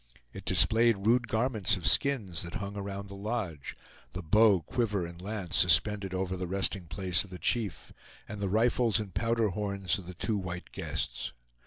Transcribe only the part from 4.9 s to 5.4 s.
and